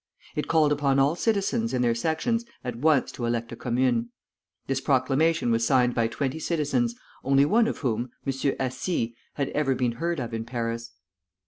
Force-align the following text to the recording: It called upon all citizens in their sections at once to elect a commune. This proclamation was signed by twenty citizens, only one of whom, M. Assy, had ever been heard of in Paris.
It 0.35 0.47
called 0.47 0.71
upon 0.71 0.97
all 0.97 1.15
citizens 1.15 1.75
in 1.75 1.83
their 1.83 1.93
sections 1.93 2.43
at 2.63 2.75
once 2.77 3.11
to 3.11 3.25
elect 3.25 3.51
a 3.51 3.55
commune. 3.55 4.09
This 4.65 4.81
proclamation 4.81 5.51
was 5.51 5.63
signed 5.63 5.93
by 5.93 6.07
twenty 6.07 6.39
citizens, 6.39 6.95
only 7.23 7.45
one 7.45 7.67
of 7.67 7.77
whom, 7.85 8.09
M. 8.25 8.53
Assy, 8.59 9.15
had 9.35 9.49
ever 9.49 9.75
been 9.75 9.91
heard 9.91 10.19
of 10.19 10.33
in 10.33 10.43
Paris. 10.43 10.93